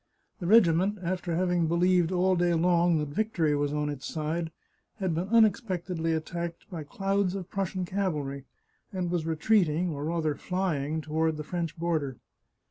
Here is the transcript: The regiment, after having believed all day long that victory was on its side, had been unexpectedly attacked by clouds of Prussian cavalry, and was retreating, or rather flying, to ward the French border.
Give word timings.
The 0.39 0.47
regiment, 0.47 0.97
after 1.03 1.35
having 1.35 1.67
believed 1.67 2.11
all 2.11 2.35
day 2.35 2.55
long 2.55 2.97
that 2.97 3.09
victory 3.09 3.55
was 3.55 3.71
on 3.71 3.87
its 3.87 4.07
side, 4.07 4.49
had 4.95 5.13
been 5.13 5.27
unexpectedly 5.29 6.13
attacked 6.13 6.67
by 6.71 6.81
clouds 6.83 7.35
of 7.35 7.51
Prussian 7.51 7.85
cavalry, 7.85 8.45
and 8.91 9.11
was 9.11 9.27
retreating, 9.27 9.91
or 9.91 10.05
rather 10.05 10.33
flying, 10.33 11.01
to 11.01 11.11
ward 11.11 11.37
the 11.37 11.43
French 11.43 11.77
border. 11.77 12.17